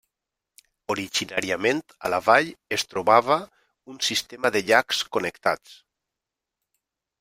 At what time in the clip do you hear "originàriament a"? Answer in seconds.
0.93-2.11